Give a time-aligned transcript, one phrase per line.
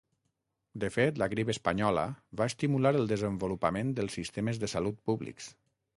[0.83, 2.05] De fet, la grip espanyola
[2.41, 5.53] va estimular el desenvolupament dels sistemes de salut públics.